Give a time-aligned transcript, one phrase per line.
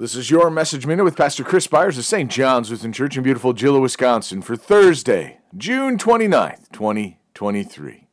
[0.00, 2.30] This is your message minute with Pastor Chris Byers of St.
[2.30, 8.06] John's Lutheran Church in beautiful Gila, Wisconsin for Thursday, June 29th, 2023.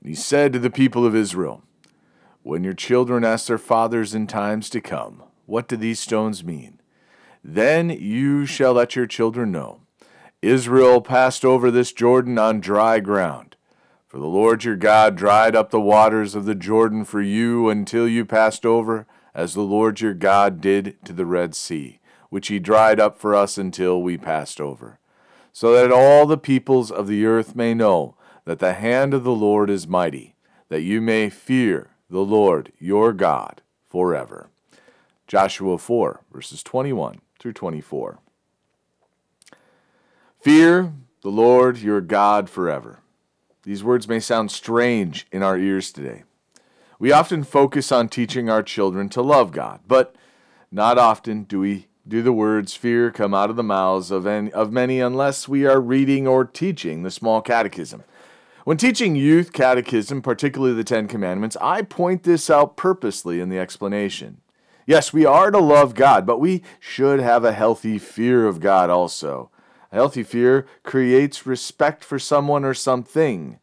[0.00, 1.62] And he said to the people of Israel,
[2.42, 6.80] When your children ask their fathers in times to come, What do these stones mean?
[7.44, 9.82] Then you shall let your children know.
[10.42, 13.54] Israel passed over this Jordan on dry ground.
[14.08, 18.08] For the Lord your God dried up the waters of the Jordan for you until
[18.08, 22.58] you passed over as the Lord your God did to the Red Sea, which he
[22.58, 24.98] dried up for us until we passed over,
[25.52, 29.34] so that all the peoples of the earth may know that the hand of the
[29.34, 30.34] Lord is mighty,
[30.68, 34.48] that you may fear the Lord your God forever.
[35.26, 38.18] Joshua 4, verses 21 through 24.
[40.40, 40.92] Fear
[41.22, 43.00] the Lord your God forever.
[43.62, 46.24] These words may sound strange in our ears today.
[47.00, 50.14] We often focus on teaching our children to love God, but
[50.70, 54.52] not often do we do the words fear come out of the mouths of, any,
[54.52, 58.04] of many unless we are reading or teaching the small catechism.
[58.64, 63.58] When teaching youth catechism, particularly the Ten Commandments, I point this out purposely in the
[63.58, 64.42] explanation.
[64.86, 68.90] Yes, we are to love God, but we should have a healthy fear of God
[68.90, 69.50] also.
[69.90, 73.58] A healthy fear creates respect for someone or something.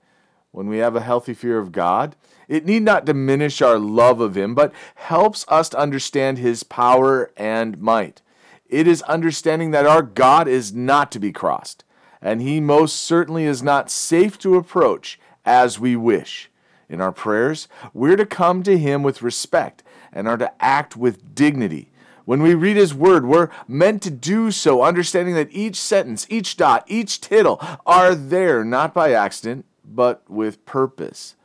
[0.57, 2.15] When we have a healthy fear of God,
[2.47, 7.31] it need not diminish our love of Him, but helps us to understand His power
[7.37, 8.23] and might.
[8.67, 11.83] It is understanding that our God is not to be crossed,
[12.23, 16.49] and He most certainly is not safe to approach as we wish.
[16.89, 21.35] In our prayers, we're to come to Him with respect and are to act with
[21.35, 21.91] dignity.
[22.25, 26.57] When we read His Word, we're meant to do so, understanding that each sentence, each
[26.57, 31.35] dot, each tittle are there not by accident, but with purpose.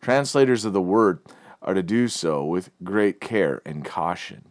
[0.00, 1.20] Translators of the word
[1.62, 4.46] are to do so with great care and caution.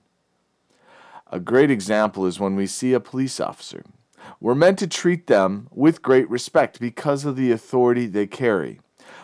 [1.32, 3.84] A great example is when we see a police officer.
[4.40, 8.80] We're meant to treat them with great respect because of the authority they carry.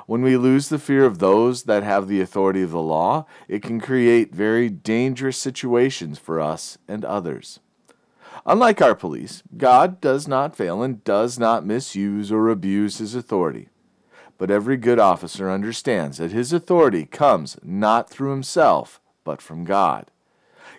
[0.07, 3.61] When we lose the fear of those that have the authority of the law, it
[3.63, 7.59] can create very dangerous situations for us and others.
[8.45, 13.69] Unlike our police, God does not fail and does not misuse or abuse his authority.
[14.37, 20.11] But every good officer understands that his authority comes not through himself, but from God.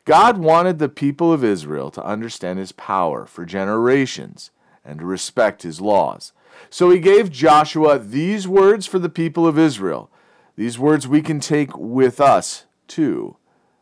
[0.04, 4.50] God wanted the people of Israel to understand his power for generations
[4.84, 6.32] and to respect his laws.
[6.70, 10.10] So he gave Joshua these words for the people of Israel.
[10.54, 13.36] These words we can take with us, too,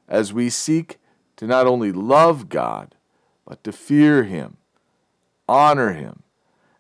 [0.09, 0.99] as we seek
[1.37, 2.95] to not only love God,
[3.47, 4.57] but to fear him,
[5.49, 6.23] honor him,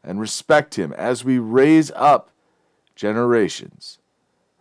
[0.03, 2.31] and respect him as we raise up
[2.94, 3.99] generations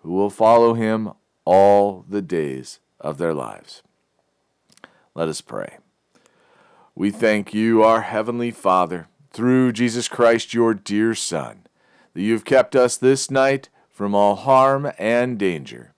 [0.02, 1.12] who will follow him
[1.46, 3.84] all the days of their lives.
[5.16, 5.78] Let us pray.
[6.96, 11.66] We thank you, our Heavenly Father, through Jesus Christ, your dear Son,
[12.14, 15.94] that you have kept us this night from all harm and danger.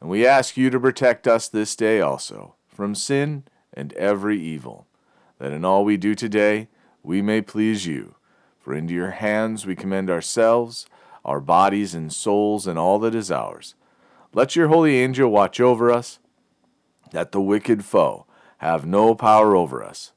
[0.00, 3.44] And we ask you to protect us this day also from sin
[3.74, 4.86] and every evil,
[5.38, 6.68] that in all we do today
[7.02, 8.14] we may please you.
[8.60, 10.86] For into your hands we commend ourselves
[11.24, 13.74] our bodies and souls, and all that is ours.
[14.32, 16.18] Let your holy angel watch over us,
[17.12, 18.26] that the wicked foe
[18.58, 20.12] have no power over us.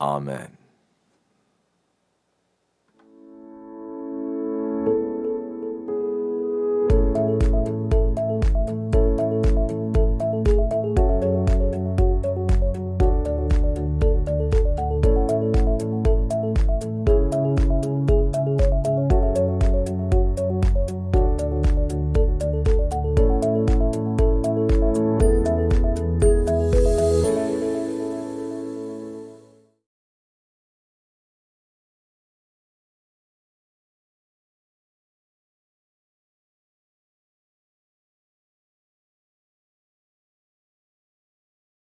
[0.00, 0.58] Amen.